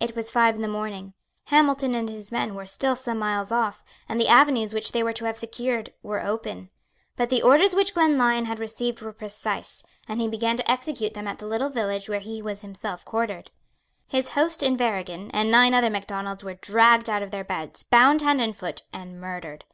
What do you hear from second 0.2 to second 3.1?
five in the morning. Hamilton and his men were still